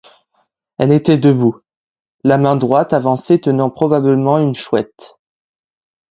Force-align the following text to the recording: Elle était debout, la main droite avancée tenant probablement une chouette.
Elle 0.79 0.91
était 0.93 1.19
debout, 1.19 1.61
la 2.23 2.39
main 2.39 2.55
droite 2.55 2.91
avancée 2.91 3.39
tenant 3.39 3.69
probablement 3.69 4.39
une 4.39 4.55
chouette. 4.55 5.17